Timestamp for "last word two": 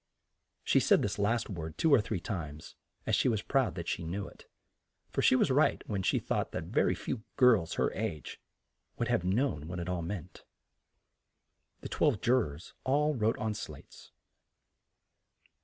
1.19-1.93